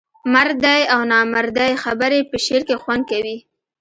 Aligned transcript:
مردۍ 0.33 0.81
او 0.93 1.01
نامردۍ 1.11 1.71
خبري 1.83 2.19
په 2.29 2.37
شعر 2.45 2.61
کې 2.67 2.75
خوند 2.83 3.03
کوي. 3.11 3.37